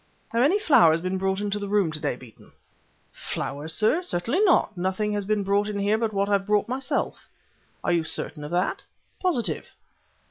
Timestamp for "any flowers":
0.41-0.99